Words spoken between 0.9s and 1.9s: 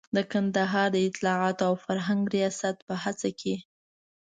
د اطلاعاتو او